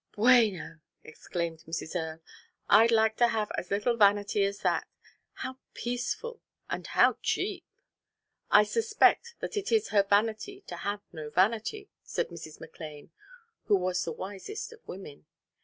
[0.17, 1.95] "Bueno!" exclaimed Mrs.
[1.95, 2.21] Earle,
[2.67, 4.87] "I'd like to have as little vanity as that.
[5.45, 7.63] How peaceful, and how cheap!"
[8.49, 12.59] "I suspect that it is her vanity to have no vanity," said Mrs.
[12.59, 13.09] McLane,
[13.65, 15.27] who was the wisest of women.